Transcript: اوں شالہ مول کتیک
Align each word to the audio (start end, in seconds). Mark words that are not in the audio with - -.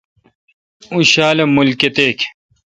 اوں 0.91 1.03
شالہ 1.11 1.43
مول 1.53 1.69
کتیک 1.79 2.17